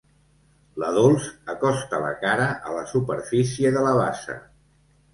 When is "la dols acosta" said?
0.83-2.01